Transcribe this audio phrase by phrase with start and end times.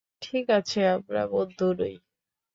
[0.21, 1.95] ঠিক আছে, আমরা বন্ধু নই।